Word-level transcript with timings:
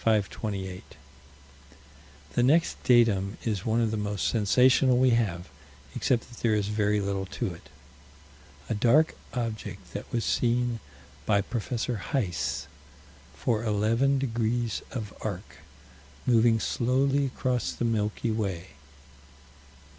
The 0.03 0.81
next 2.41 2.83
datum 2.83 3.37
is 3.43 3.67
one 3.67 3.81
of 3.81 3.91
the 3.91 3.97
most 3.97 4.27
sensational 4.27 4.97
we 4.97 5.11
have, 5.11 5.47
except 5.95 6.27
that 6.27 6.39
there 6.39 6.55
is 6.55 6.69
very 6.69 6.99
little 6.99 7.27
to 7.27 7.53
it. 7.53 7.69
A 8.67 8.73
dark 8.73 9.15
object 9.35 9.93
that 9.93 10.11
was 10.11 10.25
seen 10.25 10.79
by 11.27 11.41
Prof. 11.41 11.69
Heis, 11.85 12.65
for 13.35 13.63
eleven 13.63 14.17
degrees 14.17 14.81
of 14.89 15.13
arc, 15.21 15.57
moving 16.25 16.59
slowly 16.59 17.27
across 17.27 17.71
the 17.71 17.85
Milky 17.85 18.31
Way. 18.31 18.69